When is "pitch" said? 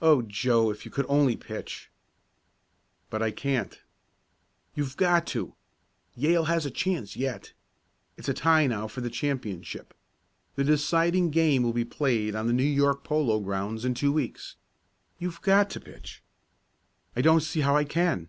1.36-1.90, 15.80-16.22